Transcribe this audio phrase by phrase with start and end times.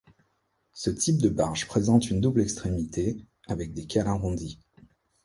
[0.73, 4.57] Ce type de barge présente une double extrémité avec des cales arrondies.